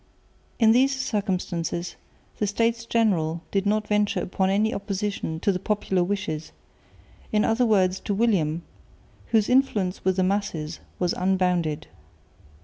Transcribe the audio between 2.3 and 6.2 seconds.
the States General did not venture upon any opposition to the popular